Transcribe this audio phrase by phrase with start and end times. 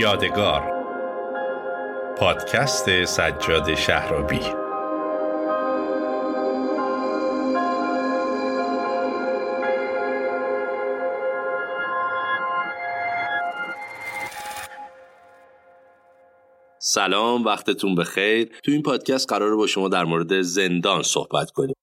[0.00, 0.62] یادگار.
[2.18, 4.40] پادکست سجاد شهرابی.
[16.78, 18.48] سلام وقتتون بخیر.
[18.64, 21.73] تو این پادکست قراره با شما در مورد زندان صحبت کنیم.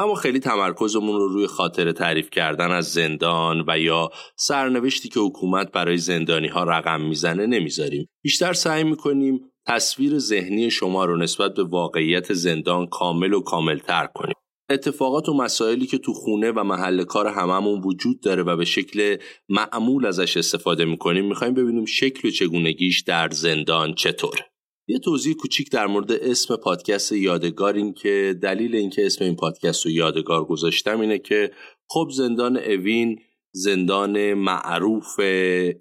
[0.00, 5.72] اما خیلی تمرکزمون رو روی خاطر تعریف کردن از زندان و یا سرنوشتی که حکومت
[5.72, 8.08] برای زندانی ها رقم می‌زنه نمی‌ذاریم.
[8.22, 14.34] بیشتر سعی می‌کنیم تصویر ذهنی شما رو نسبت به واقعیت زندان کامل و کاملتر کنیم.
[14.70, 19.16] اتفاقات و مسائلی که تو خونه و محل کار هممون وجود داره و به شکل
[19.48, 24.49] معمول ازش استفاده می‌کنیم می‌خوایم ببینیم شکل و چگونگیش در زندان چطوره
[24.90, 29.86] یه توضیح کوچیک در مورد اسم پادکست یادگار این که دلیل اینکه اسم این پادکست
[29.86, 31.50] رو یادگار گذاشتم اینه که
[31.88, 33.20] خب زندان اوین
[33.52, 35.20] زندان معروف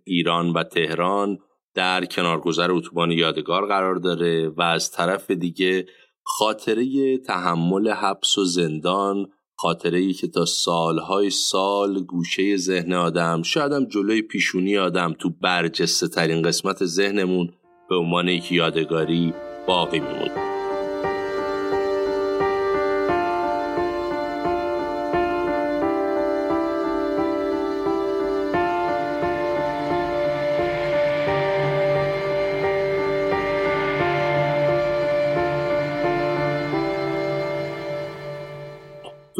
[0.03, 1.39] ایران و تهران
[1.73, 5.85] در کنارگذر اتوبان یادگار قرار داره و از طرف دیگه
[6.23, 13.89] خاطره تحمل حبس و زندان خاطره ای که تا سالهای سال گوشه ذهن آدم شاید
[13.89, 17.49] جلوی پیشونی آدم تو برجسته ترین قسمت ذهنمون
[17.89, 19.33] به عنوان یک یادگاری
[19.67, 20.49] باقی میمونه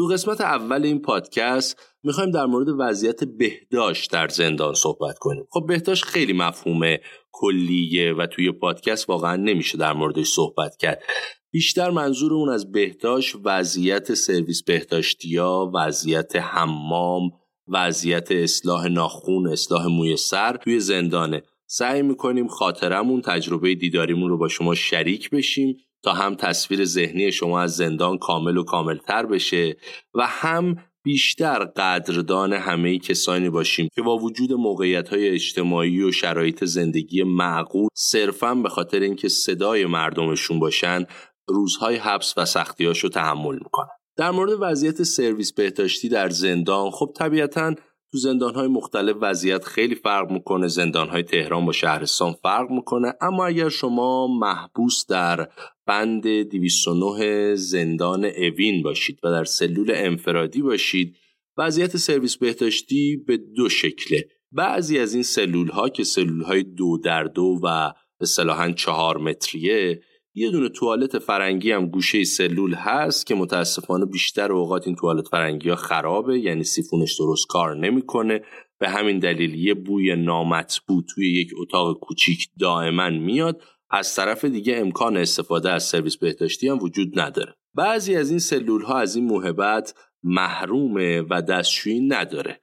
[0.00, 5.46] تو قسمت اول این پادکست می‌خوایم در مورد وضعیت بهداشت در زندان صحبت کنیم.
[5.50, 6.96] خب بهداشت خیلی مفهوم
[7.32, 11.02] کلیه و توی پادکست واقعا نمیشه در موردش صحبت کرد.
[11.50, 17.30] بیشتر منظور اون از بهداشت وضعیت سرویس بهداشتیا وضعیت حمام
[17.68, 21.42] وضعیت اصلاح ناخون اصلاح موی سر توی زندانه.
[21.66, 27.60] سعی می‌کنیم خاطرمون تجربه دیداریمون رو با شما شریک بشیم تا هم تصویر ذهنی شما
[27.60, 29.76] از زندان کامل و کاملتر بشه
[30.14, 36.64] و هم بیشتر قدردان همه کسانی باشیم که با وجود موقعیت های اجتماعی و شرایط
[36.64, 41.04] زندگی معقول صرفا به خاطر اینکه صدای مردمشون باشن
[41.48, 43.88] روزهای حبس و سختیاشو تحمل می‌کنن.
[44.16, 47.74] در مورد وضعیت سرویس بهداشتی در زندان خب طبیعتا
[48.12, 53.14] تو زندان های مختلف وضعیت خیلی فرق می‌کنه زندان های تهران با شهرستان فرق می‌کنه.
[53.20, 55.48] اما اگر شما محبوس در
[55.86, 61.16] بند 209 زندان اوین باشید و در سلول انفرادی باشید
[61.58, 64.28] وضعیت سرویس بهداشتی به دو شکله.
[64.52, 70.00] بعضی از این سلول ها که سلول های دو در دو و اصطلاحا چهار متریه
[70.34, 75.68] یه دونه توالت فرنگی هم گوشه سلول هست که متاسفانه بیشتر اوقات این توالت فرنگی
[75.68, 78.42] ها خرابه یعنی سیفونش درست کار نمی‌کنه.
[78.78, 83.62] به همین دلیل یه بوی نامطبوع توی یک اتاق کوچیک دائما میاد.
[83.90, 87.54] از طرف دیگه امکان استفاده از سرویس بهداشتی هم وجود نداره.
[87.74, 92.60] بعضی از این سلول ها از این موهبت محرومه و دستشویی نداره.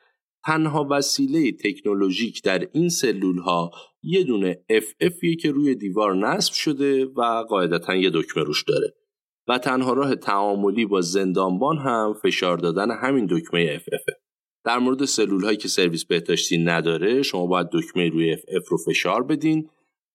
[0.48, 3.72] تنها وسیله تکنولوژیک در این سلول ها
[4.04, 8.94] یه دونه اف‌اف که روی دیوار نصب شده و قاعدتا یه دکمه روش داره.
[9.48, 14.04] و تنها راه تعاملی با زندانبان هم فشار دادن همین دکمه اف‌اف
[14.66, 19.24] در مورد سلول هایی که سرویس بهداشتی نداره شما باید دکمه روی اف‌اف رو فشار
[19.24, 19.70] بدین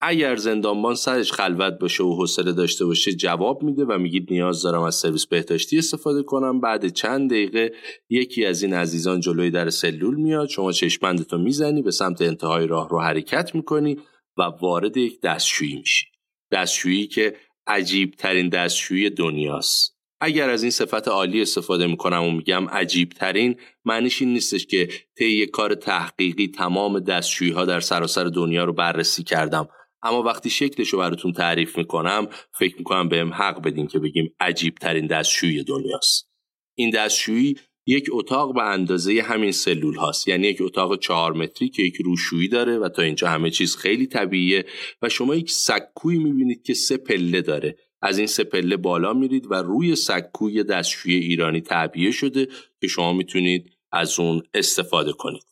[0.04, 4.82] اگر زندانبان سرش خلوت باشه و حوصله داشته باشه جواب میده و میگید نیاز دارم
[4.82, 6.60] از سرویس بهداشتی استفاده کنم.
[6.60, 7.72] بعد چند دقیقه
[8.10, 10.48] یکی از این عزیزان جلوی در سلول میاد.
[10.48, 13.98] شما چشمندتو می‌زنی به سمت انتهای راه رو حرکت می‌کنی
[14.38, 16.06] و وارد یک دستشویی میشی.
[16.52, 17.36] دستشویی که
[17.66, 19.96] عجیب ترین دستشویی دنیاست.
[20.20, 24.88] اگر از این صفت عالی استفاده می‌کنم و میگم عجیب ترین معنیش این نیستش که
[25.18, 29.68] طی کار تحقیقی تمام دستشویی ها در سراسر دنیا رو بررسی کردم.
[30.02, 32.28] اما وقتی شکلش رو براتون تعریف می‌کنم
[32.58, 36.30] فکر می‌کنم بهم حق بدین که بگیم عجیب ترین دستشویی دنیاست.
[36.74, 37.54] این دستشویی
[37.86, 40.28] یک اتاق به اندازه همین سلول هاست.
[40.28, 44.06] یعنی یک اتاق چهار متری که یک روشویی داره و تا اینجا همه چیز خیلی
[44.06, 44.64] طبیعیه
[45.02, 47.76] و شما یک سکوی می‌بینید که سه پله داره.
[48.02, 52.48] از این سه پله بالا میرید و روی سکوی دستشویی ایرانی تعبیه شده
[52.80, 55.51] که شما می‌تونید از اون استفاده کنید.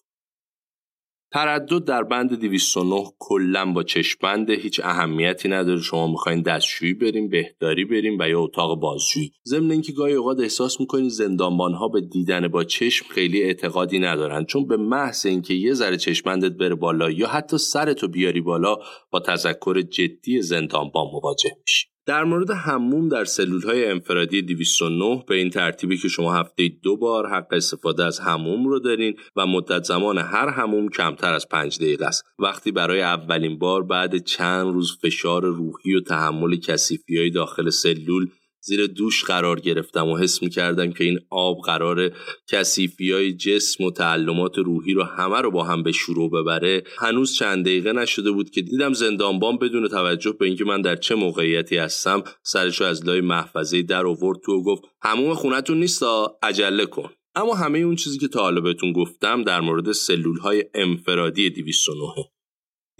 [1.32, 5.80] تردد در بند 209 کلا با چشمنده هیچ اهمیتی نداره.
[5.80, 9.32] شما می‌خواین دستشویی بریم بهداری بریم و یا اتاق بازجویی.
[9.46, 14.44] ضمن اینکه گاهی اوقات احساس می‌کنید زندانبان ها به دیدن با چشم خیلی اعتقادی ندارن.
[14.44, 18.76] چون به محض اینکه یه ذره چشمندت بره بالا یا حتی سرتو بیاری بالا
[19.10, 21.89] با تذکر جدی زندانبان مواجه میشی.
[22.06, 26.96] در مورد هموم در سلول های انفرادی 209 به این ترتیبی که شما هفته دو
[26.96, 31.78] بار حق استفاده از هموم رو دارین و مدت زمان هر هموم کمتر از پنج
[31.78, 32.24] دقیقه است.
[32.38, 38.28] وقتی برای اولین بار بعد چند روز فشار روحی و تحمل کسیفی های داخل سلول
[38.70, 42.10] زیر دوش قرار گرفتم و حس می کردم که این آب قرار
[42.48, 46.82] کسیفی های جسم و تعلمات روحی رو همه رو با هم به شروع ببره.
[46.98, 51.14] هنوز چند دقیقه نشده بود که دیدم زندانبان بدون توجه به اینکه من در چه
[51.14, 56.86] موقعیتی هستم سرشو از لای محفظه در آورد تو و گفت هموم خونتون نیستا؟ عجله
[56.86, 57.10] کن.
[57.34, 62.39] اما همه اون چیزی که تا حالا بهتون گفتم در مورد سلول های انفرادی 209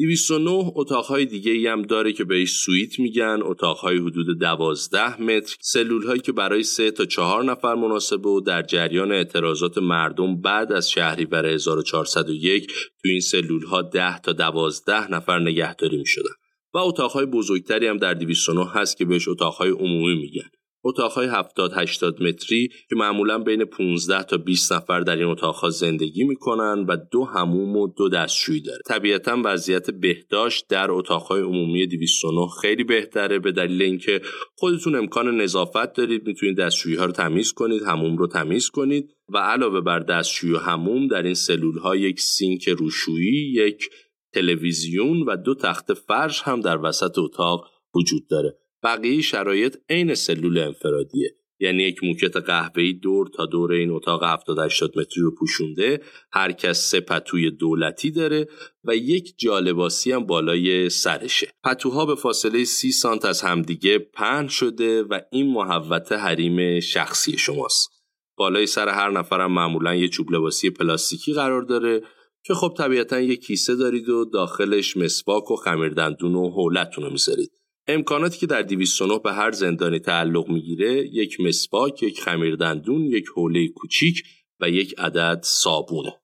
[0.00, 5.56] 209 اتاقهای دیگه ای هم داره که بهش سویت میگن اتاقهای حدود 12 متر.
[5.60, 10.72] سلول هایی که برای 3 تا 4 نفر مناسبه و در جریان اعتراضات مردم بعد
[10.72, 16.34] از شهریور 1401 تو این سلول ها 10 تا 12 نفر نگهداری می‌شدن.
[16.74, 20.50] و اتاقهای بزرگتری هم در 209 هست که بهش اتاقهای عمومی میگن.
[20.84, 26.24] اتاقهای 70 80 متری که معمولا بین 15 تا 20 نفر در این اتاقها زندگی
[26.24, 28.80] می‌کنن و دو هموم و دو دستشویی داره.
[28.86, 34.20] طبیعتا وضعیت بهداشت در اتاقهای عمومی 209 خیلی بهتره به دلیل اینکه
[34.56, 39.38] خودتون امکان نظافت دارید می‌تونید دستشویی ها رو تمیز کنید هموم رو تمیز کنید و
[39.38, 43.88] علاوه بر دستشویی و هموم در این سلول ها یک سینک روشویی یک
[44.32, 48.59] تلویزیون و دو تخت فرش هم در وسط اتاق وجود داره.
[48.82, 51.36] بقیه شرایط عین سلول انفرادیه.
[51.60, 56.00] یعنی یک موکت قهوه‌ای دور تا دور این اتاق 70 80 متری رو پوشونده
[56.32, 58.48] هر کس سه پتوی دولتی داره
[58.84, 61.50] و یک جالباسی هم بالای سرشه.
[61.64, 67.90] پتوها به فاصله 30 سانت از همدیگه پهن شده و این محوت حریم شخصی شماست.
[68.36, 72.02] بالای سر هر نفرم معمولا یه چوب لباسی پلاستیکی قرار داره
[72.44, 77.59] که خب طبیعتا یه کیسه دارید و داخلش مسواک و خمیردندون و حولتون رو می‌ذارید.
[77.94, 83.68] امکاناتی که در 209 به هر زندانی تعلق می‌گیره یک مسواک، یک خمیردندون، یک حوله
[83.68, 84.22] کوچیک
[84.60, 86.19] و یک عدد صابونه.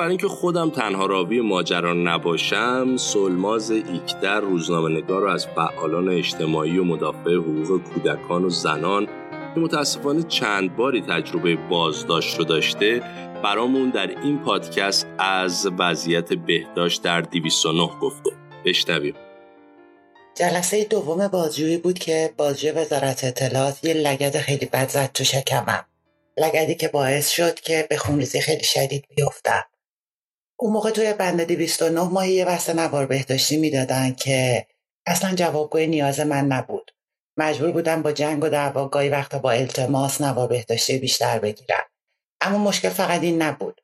[0.00, 6.78] برای اینکه خودم تنها راوی ماجرا نباشم سلماز ایکدر روزنامه نگار رو از فعالان اجتماعی
[6.78, 9.06] و مدافع حقوق کودکان و زنان
[9.54, 13.02] که متاسفانه چند باری تجربه بازداشت رو داشته
[13.44, 18.30] برامون در این پادکست از وضعیت بهداشت در 209 گفته.
[18.64, 19.14] بشنویم.
[20.34, 25.86] جلسه دوم بازجویی بود که بازجوی وزارت اطلاعات یه لگد خیلی بد زد تو شکمم.
[26.36, 29.69] لگدی که باعث شد که به خونریزی خیلی شدید بیفتم.
[30.62, 34.66] اون موقع توی بند 209 ماهی یه بسته نوار بهداشتی می‌دادن که
[35.06, 36.90] اصلا جوابگوی نیاز من نبود.
[37.36, 41.84] مجبور بودم با جنگ و دعوا گاهی وقتا با التماس نوار بهداشتی بیشتر بگیرم.
[42.40, 43.80] اما مشکل فقط این نبود.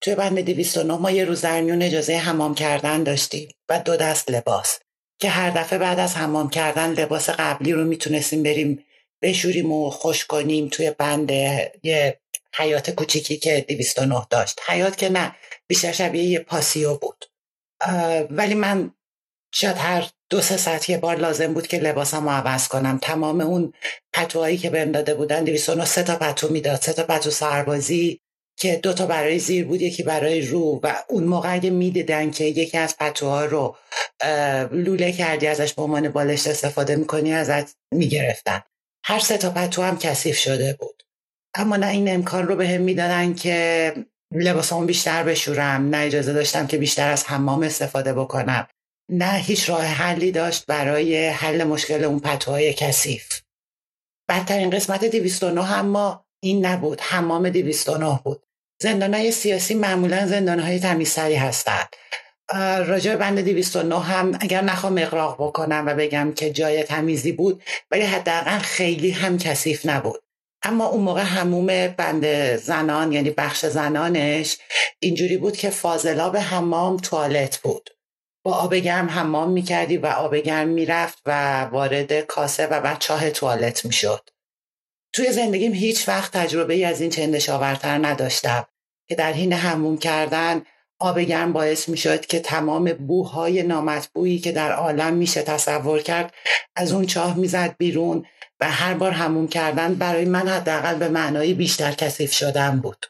[0.00, 4.30] توی بند 209 ما یه روز در میون اجازه حمام کردن داشتیم و دو دست
[4.30, 4.78] لباس
[5.20, 8.84] که هر دفعه بعد از حمام کردن لباس قبلی رو می‌تونستیم بریم
[9.22, 11.30] بشوریم و خوش کنیم توی بند
[11.82, 12.20] یه
[12.54, 14.60] حیات کوچیکی که 209 داشت.
[14.66, 15.34] حیات که نه
[15.70, 17.24] بیشتر شبیه یه پاسیو بود.
[18.30, 18.90] ولی من
[19.54, 22.98] شاید هر دو سه ساعت یه بار لازم بود که لباسم رو عوض کنم.
[23.02, 23.72] تمام اون
[24.12, 26.80] پتوهایی که بهم داده بودن 209 سه تا پتو می‌داد.
[26.80, 28.20] سه تا پتو سربازی
[28.58, 30.80] که دو تا برای زیر بود یکی برای رو.
[30.82, 33.76] و اون موقع اگه می‌دیدن که یکی از پتوها رو
[34.72, 38.62] لوله کردی ازش به عنوان بالشت استفاده می‌کنی ازت می‌گرفتن.
[39.04, 41.02] هر سه تا پتو هم کثیف شده بود.
[41.54, 43.94] اما نه این امکان رو به هم می‌دادن که
[44.32, 48.66] لباسامو بیشتر بشورم نه اجازه داشتم که بیشتر از حمام استفاده بکنم.
[49.08, 53.40] نه هیچ راه حلی داشت برای حل مشکل اون پتوهای کثیف.
[54.28, 58.42] بدترین قسمت 209 اما این نبود حمام 209 بود.
[58.82, 61.88] زندانهای سیاسی معمولا زندانهای تمیزتری هستند
[62.86, 68.02] راجع بند 209 هم اگر نخوام اقراق بکنم و بگم که جای تمیزی بود ولی
[68.02, 70.22] حداقل خیلی هم کثیف نبود.
[70.62, 74.58] اما اون موقع هموم بند زنان یعنی بخش زنانش
[74.98, 77.90] اینجوری بود که فاضلاب حمام توالت بود.
[78.44, 83.30] با آب گرم حمام می‌کردی و آب گرم می‌رفت و وارد کاسه و بعد چاه
[83.30, 84.30] توالت می‌شد.
[85.12, 88.66] توی زندگیم هیچ وقت تجربه ای از این چندش آورتر نداشتم
[89.08, 90.62] که در حین هموم کردن
[90.98, 96.34] آب گرم باعث می شد که تمام بوهای نامطبوعی که در عالم میشه تصور کرد
[96.76, 98.26] از اون چاه می‌زد بیرون.
[98.60, 103.06] و هر بار هموم کردن برای من حداقل به معنای بیشتر کثیف شدن بود.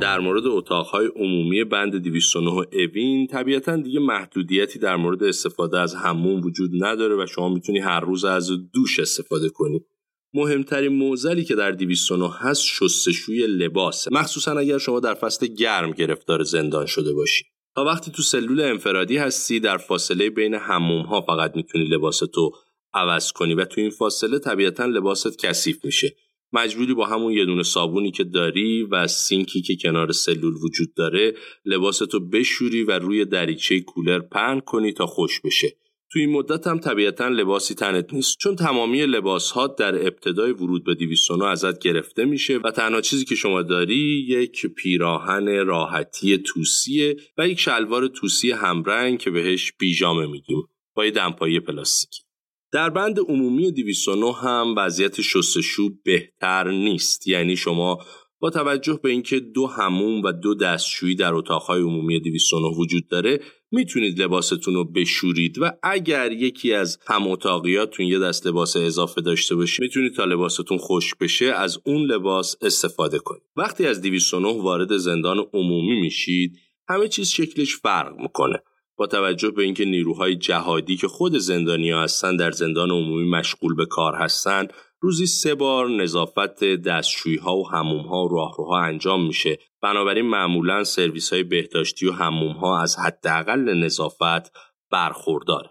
[0.00, 6.40] در مورد اتاقهای عمومی بند 209 اوین طبیعتا دیگه محدودیتی در مورد استفاده از همون
[6.40, 9.84] وجود نداره و شما می‌تونی هر روز از دوش استفاده کنی.
[10.34, 16.42] مهمترین موزلی که در 209 هست شستشوی لباسه مخصوصا اگر شما در فصل گرم گرفتار
[16.42, 17.44] زندان شده باشی.
[17.74, 22.52] تا وقتی تو سلول انفرادی هستی در فاصله بین حموم ها فقط می‌تونی لباستو
[22.94, 26.16] عوض کنی و تو این فاصله طبیعتا لباست کثیف میشه.
[26.52, 31.34] مجبوری با همون یه دونه صابونی که داری و سینکی که کنار سلول وجود داره
[31.64, 35.76] لباستو بشوری و روی دریچه کولر پهن کنی تا خوش بشه.
[36.12, 38.38] تو این مدت هم طبیعتا لباسی تنت نیست.
[38.38, 43.24] چون تمامی لباس ها در ابتدای ورود به 209 ازت گرفته میشه و تنها چیزی
[43.24, 50.26] که شما داری یک پیراهن راحتی توسیه و یک شلوار توسی همرنگ که بهش پیژامه
[50.26, 50.62] میگیم
[50.94, 52.22] با یه دمپایی پلاستیکی.
[52.72, 57.28] در بند عمومی 209 هم وضعیت شستشو بهتر نیست.
[57.28, 57.98] یعنی شما
[58.40, 63.40] با توجه به اینکه دو هموم و دو دستشویی در اتاقهای عمومی 209 وجود داره
[63.70, 69.54] می‌تونید لباستون رو بشورید و اگر یکی از هم اتاقیاتون یه دست لباس اضافه داشته
[69.54, 73.42] باشه می‌تونید تا لباستون خوش بشه از اون لباس استفاده کنید.
[73.56, 78.62] وقتی از 209 وارد زندان عمومی میشید همه چیز شکلش فرق می‌کنه.
[78.96, 83.86] با توجه به اینکه نیروهای جهادی که خود زندانیا هستن در زندان عمومی مشغول به
[83.86, 89.58] کار هستند روزی سه بار نظافت دستشویی ها و هموم ها و راهروها انجام میشه.
[89.82, 94.52] بنابراین معمولا سرویس های بهداشتی و هموم ها از حداقل نظافت
[94.90, 95.70] برخورداره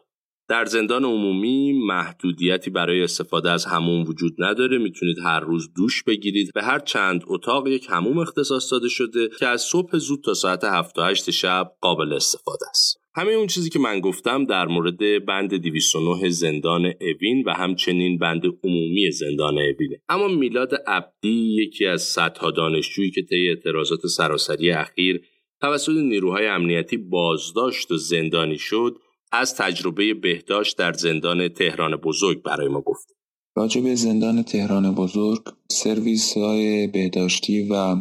[0.49, 4.77] در زندان عمومی محدودیتی برای استفاده از هموم وجود نداره.
[4.77, 6.51] می‌تونید هر روز دوش بگیرید.
[6.53, 10.63] به هر چند اتاق یک هموم اختصاص داده شده که از صبح زود تا ساعت
[10.63, 12.98] 7 تا 8 شب قابل استفاده است.
[13.15, 18.41] همه اون چیزی که من گفتم در مورد بند 209 زندان اوین و همچنین بند
[18.63, 25.21] عمومی زندان اوینه اما میلاد عبدی یکی از صدها دانشجویی که طی اعتراضات سراسری اخیر
[25.61, 28.97] توسط نیروهای امنیتی بازداشت و زندانی شد
[29.31, 33.07] از تجربه بهداشت در زندان تهران بزرگ برای ما گفت.
[33.55, 35.39] راجع به زندان تهران بزرگ
[35.71, 37.95] سرویس های بهداشتی و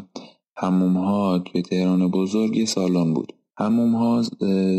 [0.56, 4.22] هموم به تهران بزرگ یه سالن بود هموم ها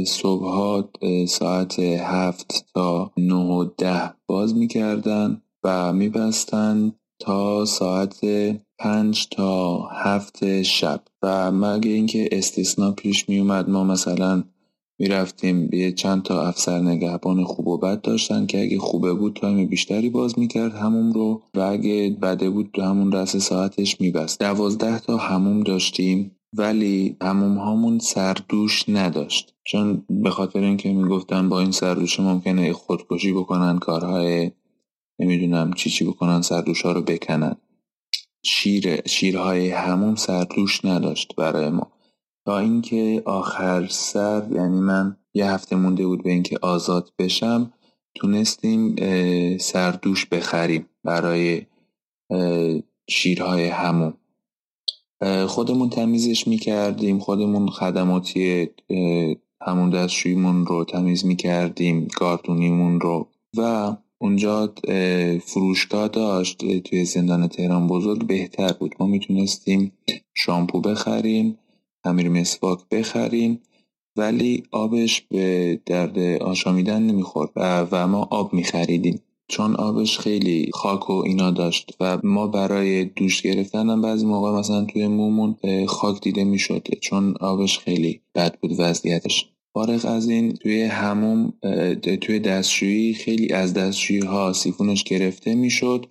[0.05, 0.85] صبح
[1.25, 8.19] ساعت هفت تا نه و ده باز می‌کردن و میبستن تا ساعت
[8.79, 11.01] پنج تا هفت شب.
[11.23, 14.43] و مگه اینکه استثنا پیش میومد ما مثلا
[14.99, 19.67] می‌رفتیم به چند تا افسر نگهبان خوب و بد داشتن که اگه خوبه بود تایم
[19.67, 24.39] بیشتری باز می‌کرد هموم رو و اگه بده بود تو همون رس ساعتش میبست.
[24.39, 26.31] دوازده تا هموم داشتیم.
[26.53, 29.53] ولی هموم هامون سردوش نداشت.
[29.63, 34.51] چون به خاطر اینکه می‌گفتن با این سردوش ممکنه خودکشی بکنن کارهای
[35.19, 37.55] نمی‌دونم چی چی بکنن سردوش ها رو بکنن.
[38.45, 41.91] شیر شیرهای هموم سردوش نداشت برای ما.
[42.45, 47.73] تا اینکه آخر سر یعنی من یه هفته مونده بود به اینکه آزاد بشم
[48.15, 48.95] تونستیم
[49.57, 51.65] سردوش بخریم برای
[53.09, 54.13] شیرهای هموم
[55.47, 58.69] خودمون تمیزش می‌کردیم خودمون خدماتی
[59.61, 63.27] همون دستشویمون رو تمیز می‌کردیم کارتونیمون رو.
[63.57, 64.73] و اونجا
[65.41, 68.95] فروشگاه داشت توی زندان تهران بزرگ بهتر بود.
[68.99, 69.91] ما می‌تونستیم
[70.33, 71.57] شامپو بخریم
[72.03, 73.61] خمیر مسواک بخریم
[74.17, 79.19] ولی آبش به درد آشامیدن نمی‌خورد و ما آب میخریدیم.
[79.49, 84.51] چون آبش خیلی خاک و اینا داشت و ما برای دوش گرفتن هم بعضی موقع
[84.51, 85.55] مثلا توی مومون
[85.87, 89.49] خاک دیده می‌شد چون آبش خیلی بد بود وضعیتش.
[89.73, 91.53] فارغ از این توی هموم
[92.21, 96.05] توی دستشویی خیلی از دستشویی ها سیفونش گرفته می‌شد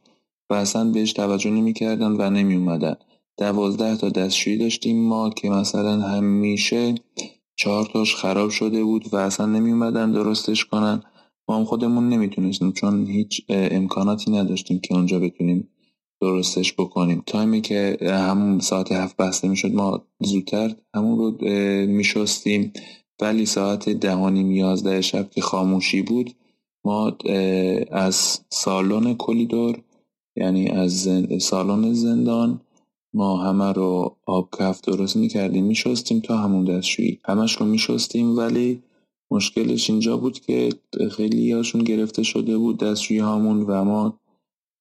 [0.50, 2.96] و اصلا بهش توجه نمی‌کردن و نمی اومدن
[3.38, 6.94] دوازده تا دستشویی داشتیم ما که مثلا همیشه
[7.56, 11.02] چهار تاش خراب شده بود و اصلا نمی اومدن درستش کنن.
[11.48, 15.68] ما هم خودمون نمی‌تونستیم چون هیچ امکاناتی نداشتیم که اونجا بتونیم
[16.20, 17.22] درستش بکنیم.
[17.26, 21.48] تایمی که همون ساعت هفت بسته می‌شد ما زودتر همون رو
[21.86, 22.72] میشستیم.
[23.20, 26.30] ولی ساعت دهانیم یازده شب که خاموشی بود
[26.84, 27.16] ما
[27.90, 29.78] از سالن کلیدور
[30.36, 31.08] یعنی از
[31.40, 32.60] سالن زندان
[33.14, 37.20] ما همه رو آب کف درست می‌کردیم میشستیم تا همون دستشویی.
[37.24, 38.82] همش رو میشستیم ولی
[39.30, 40.68] مشکلش اینجا بود که
[41.10, 44.20] خیلی هاشون گرفته شده بود دستشوی هامون و ما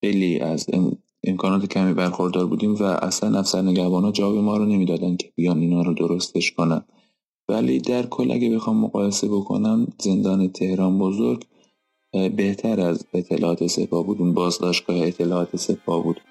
[0.03, 0.65] خیلی از
[1.23, 5.59] امکانات کمی برخوردار بودیم و اصلا افسر نگهبان ها جواب ما رو نمی‌دادن که بیان
[5.59, 6.81] اینا رو درستش کنن.
[7.49, 11.45] ولی در کل اگه بخوام مقایسه بکنم زندان تهران بزرگ
[12.11, 14.21] بهتر از اطلاعات سپاه بود.
[14.21, 16.21] اون بازداشتگاه اطلاعات سپاه بود.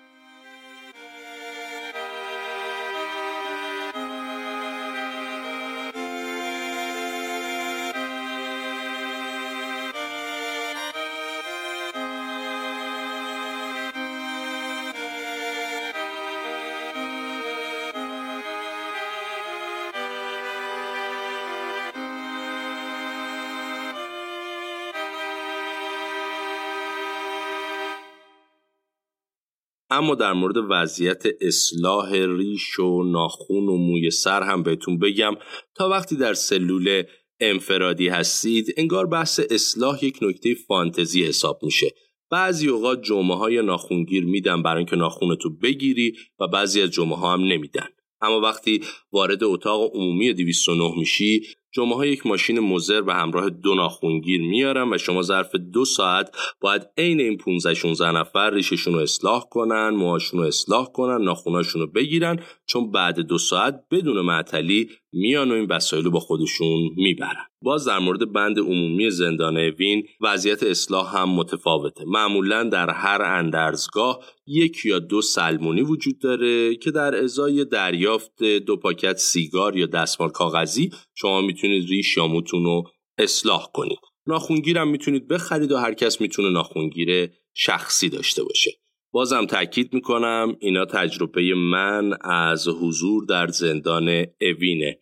[29.97, 35.35] اما در مورد وضعیت اصلاح ریش و ناخون و موی سر هم بهتون بگم.
[35.75, 37.03] تا وقتی در سلول
[37.41, 41.95] انفرادی هستید انگار بحث اصلاح یک نکته فانتزی حساب میشه.
[42.31, 47.33] بعضی اوقات جمعه های ناخونگیر میدن برای اینکه ناخونتو بگیری و بعضی از جمعه ها
[47.33, 47.89] هم نمیدن.
[48.21, 48.81] اما وقتی
[49.13, 54.95] وارد اتاق عمومی 209 میشی جمعه ها یک ماشین مزر به همراه دو ناخونگیر میارن
[54.95, 59.89] و شما ظرف دو ساعت باید عین این 15 16 نفر ریششون رو اصلاح کنن
[59.89, 65.55] موهاشون رو اصلاح کنن ناخوناشون رو بگیرن چون بعد دو ساعت بدون معطلی میان و
[65.55, 67.47] این وسایل رو با خودشون می‌برن.
[67.63, 72.05] باز در مورد بند عمومی زندان وین وضعیت اصلاح هم متفاوته.
[72.07, 78.77] معمولا در هر اندرزگاه یک یا دو سلمونی وجود داره که در ازای دریافت دو
[78.77, 82.85] پاکت سیگار یا دستمال کاغذی شما می‌تونید ریش یا رو
[83.19, 83.99] اصلاح کنید.
[84.27, 88.71] ناخونگیر هم می‌تونید بخرید و هر کس می‌تونه ناخونگیر شخصی داشته باشه.
[89.13, 94.99] بازم تاکید می‌کنم اینا تجربه من از حضور در زندان اوینه.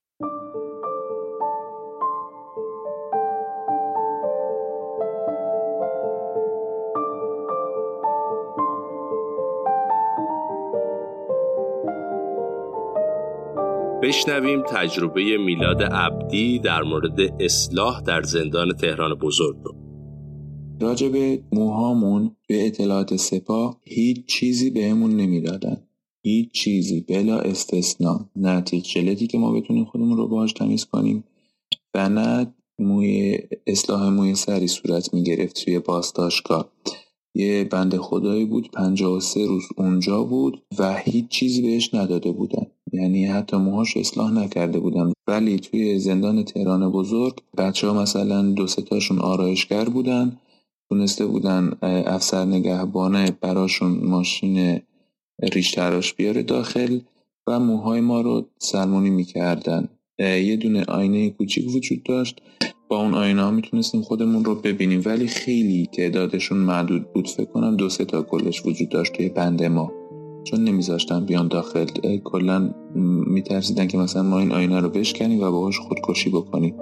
[14.05, 19.57] بشنویم تجربه میلاد عبدی در مورد اصلاح در زندان تهران بزرگ.
[19.65, 19.75] رو
[20.81, 25.77] راجب موهامون به اطلاعات سپاه هیچ چیزی بهمون نمی‌دادن.
[26.23, 28.31] هیچ چیزی بلا استثنا.
[28.37, 28.85] نه تیک
[29.31, 31.25] که ما بتونیم خودمون رو باهاش تمیز کنیم
[31.95, 36.71] و نه موی اصلاح موی سری صورت می‌گرفت توی بازداشتگاه.
[37.35, 42.67] یه بند خدایی بود 53 روز اونجا بود و هیچ چیزی بهش نداده بودن.
[42.93, 45.13] یعنی حتی موهاش اصلاح نکرده بودن.
[45.27, 50.37] ولی توی زندان تهران بزرگ بچه ها مثلا دو ستاشون آرایشگر بودن
[50.89, 54.81] تونسته بودن افسر نگهبانه براشون ماشین
[55.53, 57.01] ریش تراش بیاره داخل
[57.47, 59.89] و موهای ما رو سلمونی می‌کردن.
[60.19, 62.43] یه دونه آینه کوچیک وجود داشت.
[62.89, 65.03] با اون آینه ها می‌تونستیم خودمون رو ببینیم.
[65.05, 67.29] ولی خیلی تعدادشون معدود بود.
[67.29, 69.93] فکر کنم دو سه تا کلش وجود داشت توی بند ما.
[70.45, 71.87] چون نمیذاشتن بیان داخل.
[72.25, 72.75] کلا
[73.27, 76.75] میترسیدن که مثلا ما این آینه رو بشکنیم و باهاش خودکشی بکنیم.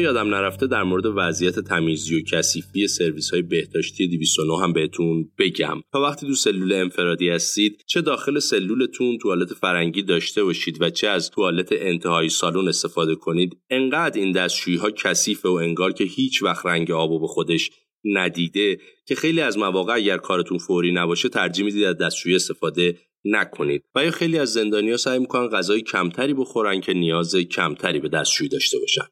[0.00, 5.80] یادم نرفته در مورد وضعیت تمیزی و کثیفی سرویس های بهداشتی 209 هم بهتون بگم.
[5.92, 11.08] تا وقتی تو سلول انفرادی هستید چه داخل سلولتون توالت فرنگی داشته باشید و چه
[11.08, 16.42] از توالت انتهای سالن استفاده کنید انقدر این دستشویی ها کثیفه و انگار که هیچ
[16.42, 17.70] وقت رنگ آب به خودش
[18.04, 23.84] ندیده که خیلی از مواقع اگر کارتون فوری نباشه ترجیح می‌دید از دستشویی استفاده نکنید.
[23.94, 28.48] و یا خیلی از زندانیا سعی می‌کنن غذای کمتری بخورن که نیاز کمتری به دستشویی
[28.48, 29.06] داشته باشن.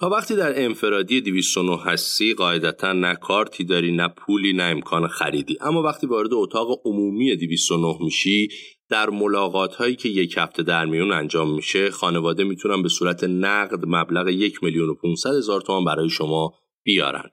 [0.00, 5.56] تا وقتی در انفرادی 209 هستی قاعدتا نه کارتی داری نه پولی نه امکان خریدی.
[5.60, 8.48] اما وقتی وارد اتاق عمومی 209 میشی
[8.88, 13.84] در ملاقات هایی که یک هفته در میون انجام میشه خانواده می‌تونن به صورت نقد
[13.86, 16.54] مبلغ یک میلیون و 500 هزار تومان برای شما
[16.84, 17.30] بیارن.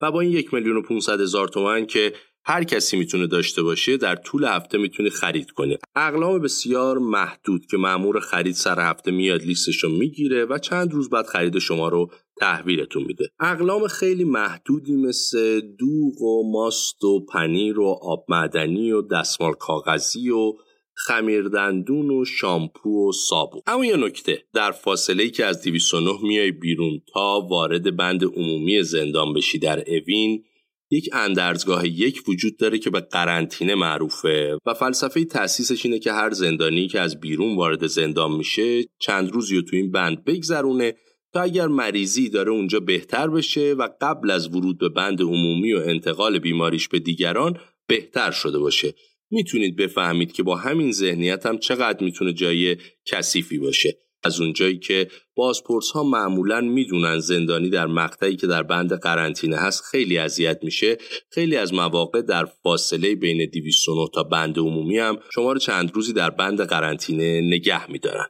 [0.00, 2.12] و با این یک میلیون و 500 هزار تومان که
[2.46, 5.78] هر کسی می‌تونه داشته باشه در طول هفته می‌تونی خرید کنی.
[5.96, 11.10] اقلام بسیار محدود که معمور خرید سر هفته میاد لیستش رو می‌گیره و چند روز
[11.10, 13.28] بعد خرید شما رو تحویلتون میده.
[13.40, 20.30] اقلام خیلی محدودی مثل دوغ و ماست و پنیر و آب معدنی و دستمال کاغذی
[20.30, 20.52] و
[20.96, 23.62] خمیردندون و شامپو و صابون.
[23.66, 28.82] اما یه نکته در فاصله ای که از 209 میای بیرون تا وارد بند عمومی
[28.82, 30.44] زندان بشی در اوین
[30.90, 36.30] یک اندرزگاه یک وجود داره که به قرنطینه معروفه و فلسفه تأسیسش اینه که هر
[36.30, 40.94] زندانی که از بیرون وارد زندان میشه چند روزی رو تو این بند بگذرونه
[41.32, 45.78] تا اگر مریضی داره اونجا بهتر بشه و قبل از ورود به بند عمومی و
[45.78, 48.94] انتقال بیماریش به دیگران بهتر شده باشه.
[49.30, 54.03] می‌تونید بفهمید که با همین ذهنیت هم چقدر می‌تونه جای کثیفی باشه.
[54.24, 59.84] از اونجایی که بازپرس ها معمولا می‌دونن زندانی در مقطعی که در بند قرنطینه هست
[59.84, 60.98] خیلی اذیت میشه
[61.30, 66.12] خیلی از مواقع در فاصله بین 209 تا بند عمومی هم شما رو چند روزی
[66.12, 68.26] در بند قرنطینه نگه میدارن.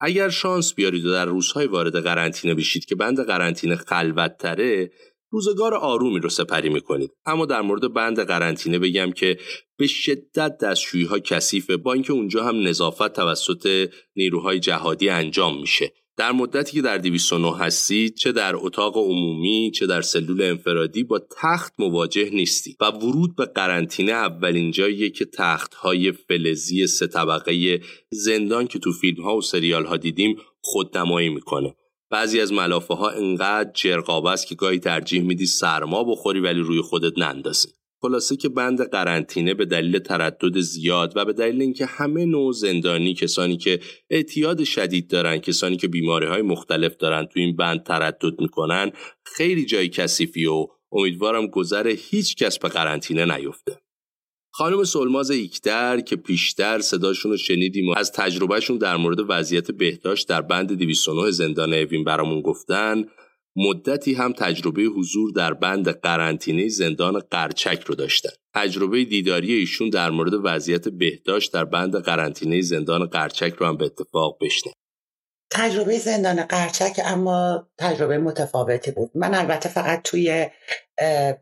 [0.00, 4.90] اگر شانس بیارید و در روزهای وارد قرنطینه بشید که بند قرنطینه خلوت تره
[5.32, 7.10] روزگار آرومی رو سپری می‌کنید.
[7.26, 9.38] اما در مورد بند قرنطینه بگم که
[9.76, 11.76] به شدت دستشویی ها کثیفه.
[11.76, 15.92] با اینکه اونجا هم نظافت توسط نیروهای جهادی انجام میشه.
[16.16, 21.20] در مدتی که در 209 هستید چه در اتاق عمومی چه در سلول انفرادی با
[21.40, 27.80] تخت مواجه نیستی و ورود به قرنطینه اولین جاییه که تخت های فلزی سه طبقه
[28.10, 31.74] زندان که تو فیلم ها و سریال ها دیدیم خودنمایی می‌کنه.
[32.12, 36.80] بعضی از ملافه ها انقدر جرقاب است که گاهی ترجیح میدی سرما بخوری ولی روی
[36.80, 37.68] خودت نندازی.
[38.02, 43.14] خلاصه که بند قرنطینه به دلیل تردد زیاد و به دلیل اینکه همه نوع زندانی
[43.14, 48.40] کسانی که اعتیاد شدید دارن کسانی که بیماری های مختلف دارن تو این بند تردد
[48.40, 48.90] می‌کنن
[49.24, 53.80] خیلی جای کثیفی و امیدوارم گذر هیچ کس به قرنطینه نیفته.
[54.54, 60.28] خانم سلماز ایکتر که پیشتر صداشون رو شنیدیم و از تجربهشون در مورد وضعیت بهداشت
[60.28, 63.04] در بند 209 زندان اوین برامون گفتن
[63.56, 68.30] مدتی هم تجربه حضور در بند قرنطینه زندان قرچک رو داشتن.
[68.54, 73.84] تجربه دیداری ایشون در مورد وضعیت بهداشت در بند قرنطینه زندان قرچک رو هم به
[73.84, 74.72] اتفاق بشنه.
[75.50, 79.10] تجربه زندان قرچک اما تجربه متفاوتی بود.
[79.14, 80.46] من البته فقط توی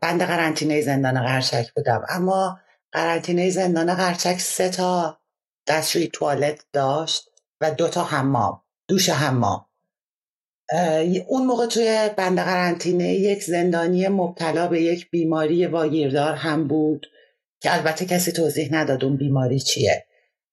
[0.01, 2.59] بند قرنطینه زندان قرچک بودم اما
[2.91, 5.21] قرنطینه زندان قرچک سه تا
[5.67, 7.29] دستشوی توالت داشت
[7.61, 9.65] و دو تا حمام دوش حمام.
[11.27, 17.07] اون موقع توی بند قرنطینه یک زندانی مبتلا به یک بیماری واگیردار هم بود
[17.61, 20.05] که البته کسی توضیح نداد اون بیماری چیه.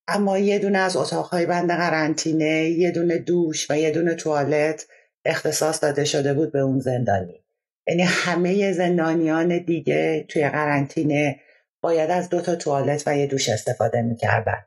[0.08, 4.86] اما یه دونه از اتاقهای بند قرنطینه یه دونه دوش و یه دونه توالت
[5.24, 7.44] اختصاص داده شده بود به اون زندانی.
[7.88, 11.40] یعنی همه زندانیان دیگه توی قرنطینه
[11.82, 14.64] باید از دو تا توالت و یه دوش استفاده می‌کردن.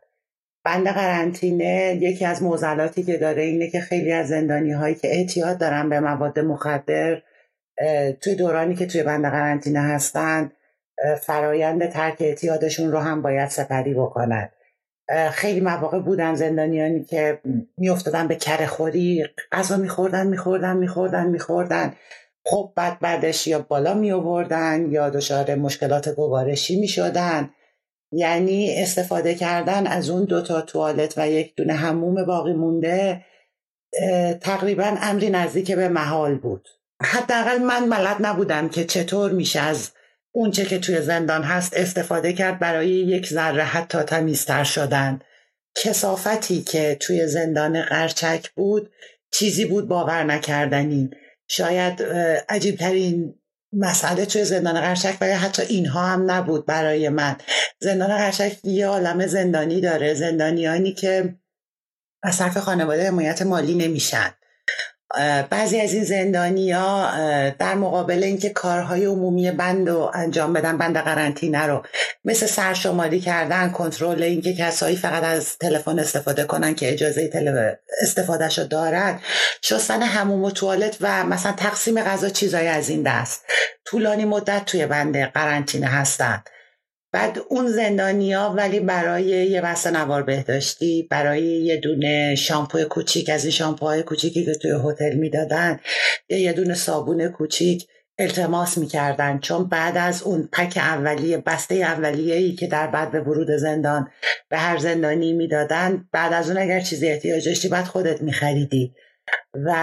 [0.65, 5.57] بند قرنطینه یکی از موزلاتی که داره اینه که خیلی از زندانی هایی که اعتیاد
[5.57, 7.21] دارن به مواد مخدر
[8.21, 10.51] توی دورانی که توی بند قرنطینه هستن
[11.21, 14.49] فرایند ترک اعتیادشون رو هم باید سپری بکنن.
[15.31, 17.39] خیلی مواقع بودن زندانیانی که
[17.77, 21.93] میافتادن به کره خوری غذا میخوردن میخوردن میخوردن میخوردن.
[22.45, 27.49] خب بعد بعدش یا بالا می آوردن یا دچار مشکلات گوارشی می شدن.
[28.11, 33.25] یعنی استفاده کردن از اون دوتا توالت و یک دونه هموم باقی مونده
[34.41, 36.67] تقریبا امری نزدیک به محال بود.
[37.03, 39.91] حداقل من ملد نبودم که چطور میشه از
[40.31, 45.19] اونچه که توی زندان هست استفاده کرد برای یک ذره حتی تمیزتر شدن.
[45.75, 48.91] کسافتی که توی زندان قرچک بود
[49.33, 51.09] چیزی بود باور نکردنی.
[51.51, 52.03] شاید
[52.49, 53.35] عجیبترین
[53.73, 57.35] مسئله توی زندان قرشک ولی حتی اینها هم نبود برای من.
[57.79, 61.35] زندان قرشک یه عالم زندانی داره زندانیانی که
[62.23, 64.33] از طرف خانواده حمایت مالی نمیشن.
[65.49, 67.11] بعضی از این زندانی ها
[67.49, 71.83] در مقابل اینکه کارهای عمومی بند رو انجام بدن بند قرنطینه رو
[72.25, 77.31] مثل سرشماری کردن کنترل اینکه کسایی فقط از تلفن استفاده کنن که اجازه.
[78.01, 79.19] استفادهش رو دارن
[79.61, 83.45] شستن هموم و توالت و مثلا تقسیم غذا چیزایی از این دست
[83.85, 86.49] طولانی مدت توی بند قرنطینه هستند
[87.13, 93.43] بعد اون زندانیا ولی برای یه بسته نوار بهداشتی برای یه دونه شامپو کوچیک از
[93.43, 95.79] این شامپوهای کوچیکی که توی هتل می‌دادن
[96.29, 97.87] یه دونه صابون کوچیک
[98.19, 99.39] التماس می‌کردن.
[99.39, 104.09] چون بعد از اون پک اولیه بسته اولیه ای که در بعد به ورود زندان
[104.49, 108.93] به هر زندانی می‌دادن بعد از اون اگر چیزی احتیاج داشتی بعد خودت میخریدی.
[109.53, 109.75] و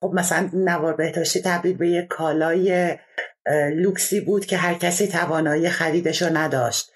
[0.00, 2.96] خب مثلا نوار بهداشتی تبدیل به یه کالای
[3.74, 6.92] لوکسی بود که هر کسی توانایی خریدش رو نداشت.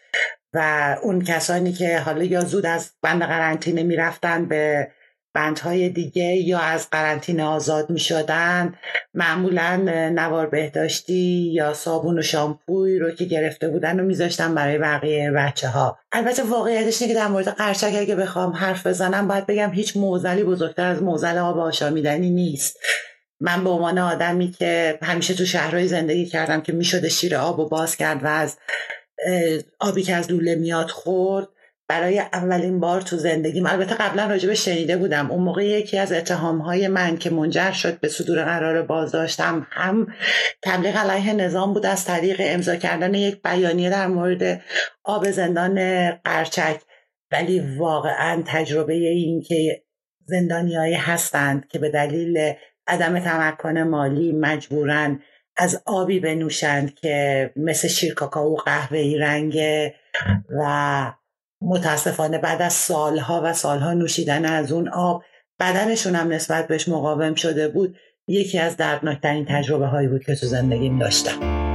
[0.53, 4.89] و اون کسانی که حالا یا زود از بند قرنطینه می‌رفتن به
[5.37, 8.75] بندهای دیگه یا از قرنطینه آزاد می شدن
[9.15, 9.77] معمولا
[10.13, 15.69] نوار بهداشتی یا صابون و شامپوی رو که گرفته بودن و میذاشتن برای بقیه بچه
[15.69, 19.97] ها البته واقعیتش اینه که در مورد قرچک اگه بخوام حرف بزنم باید بگم هیچ
[19.97, 22.79] موزلی بزرگتر از موزل آب آشامیدنی نیست.
[23.41, 27.69] من به عنوان آدمی که همیشه تو شهرهای زندگی کردم که می‌شده شیر آب و
[27.69, 28.59] باز کرد و از
[29.81, 31.49] آبی که از لوله میاد خورد
[31.89, 33.67] برای اولین بار تو زندگیم.
[33.67, 35.31] البته قبلا راجبه شنیده بودم.
[35.31, 40.07] اون موقع یکی از اتهامهای من که منجر شد به صدور قرار بازداشتم هم
[40.63, 44.63] تبلیغ علیه نظام بود از طریق امضا کردن یک بیانیه در مورد
[45.05, 46.81] آب زندان قرچک.
[47.33, 49.83] ولی واقعا تجربه این که
[50.27, 52.53] زندانیایی هستند که به دلیل
[52.87, 55.21] عدم تمکن مالی مجبورن
[55.57, 59.95] از آبی بنوشند که مثل شیر کاکائو قهوه‌ای رنگه
[60.59, 61.13] و
[61.63, 65.23] متاسفانه بعد از سالها و سالها نوشیدن از اون آب
[65.61, 67.97] بدنشون هم نسبت بهش مقاوم شده بود.
[68.29, 71.66] یکی از دردناکترین تجربه هایی بود که تو زندگیم داشتم.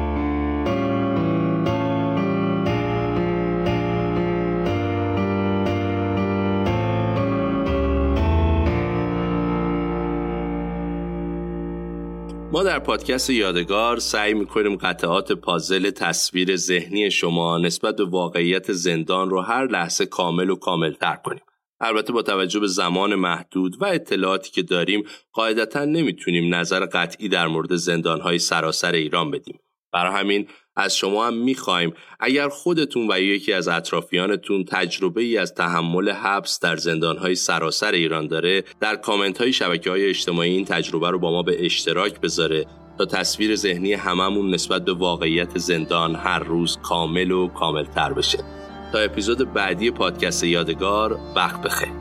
[12.64, 19.42] در پادکست یادگار سعی می‌کنیم قطعات پازل تصویر ذهنی شما نسبت به واقعیت زندان رو
[19.42, 21.42] هر لحظه کامل و کامل تر کنیم.
[21.80, 27.48] البته با توجه به زمان محدود و اطلاعاتی که داریم قاعدتا نمی‌تونیم نظر قطعی در
[27.48, 29.60] مورد زندانهای سراسر ایران بدیم.
[29.94, 31.94] برای همین از شما هم می‌خوایم.
[32.20, 38.28] اگر خودتون و یکی از اطرافیانتون تجربه ای از تحمل حبس در زندانهای سراسر ایران
[38.28, 42.66] داره در کامنت های شبکه های اجتماعی این تجربه رو با ما به اشتراک بذاره
[42.98, 48.44] تا تصویر ذهنی هممون نسبت به واقعیت زندان هر روز کامل و کامل تر بشه.
[48.92, 52.01] تا اپیزود بعدی پادکست یادگار وقت بخیر.